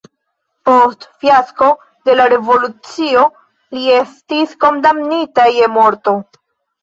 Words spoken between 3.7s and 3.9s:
li